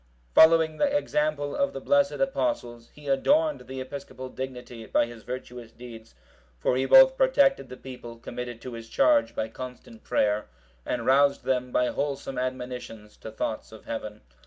(755) 0.33 0.33
Following 0.33 0.77
the 0.91 0.97
example 0.97 1.55
of 1.55 1.73
the 1.73 1.79
blessed 1.79 2.13
Apostles, 2.13 2.89
he 2.95 3.07
adorned 3.07 3.67
the 3.67 3.79
episcopal 3.79 4.29
dignity 4.29 4.87
by 4.87 5.05
his 5.05 5.21
virtuous 5.21 5.71
deeds; 5.71 6.15
for 6.59 6.75
he 6.75 6.87
both 6.87 7.15
protected 7.15 7.69
the 7.69 7.77
people 7.77 8.17
committed 8.17 8.59
to 8.61 8.73
his 8.73 8.89
charge 8.89 9.35
by 9.35 9.47
constant 9.47 10.03
prayer, 10.03 10.47
and 10.87 11.05
roused 11.05 11.43
them, 11.43 11.71
by 11.71 11.85
wholesome 11.91 12.39
admonitions, 12.39 13.15
to 13.15 13.29
thoughts 13.29 13.71
of 13.71 13.85
Heaven. 13.85 14.21